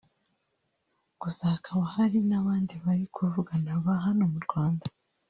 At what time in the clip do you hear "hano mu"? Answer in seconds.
4.05-4.39